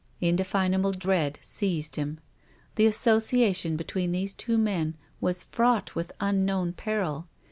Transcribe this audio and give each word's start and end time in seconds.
Indefinable 0.19 0.93
dread 0.93 1.37
seized 1.43 1.95
him. 1.95 2.19
The 2.73 2.87
asso 2.87 3.19
ciation 3.19 3.77
between 3.77 4.11
these 4.11 4.33
two 4.33 4.57
men 4.57 4.95
was 5.19 5.43
fraught 5.43 5.93
with 5.93 6.11
unknown 6.19 6.73
peril. 6.73 7.27